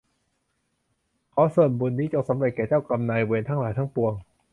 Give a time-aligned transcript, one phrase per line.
[1.33, 4.13] ขอส่วนบุญนี้จงสำเร็จแก่เจ้ากรรมนายเวรทั้งหลายทั้งปวง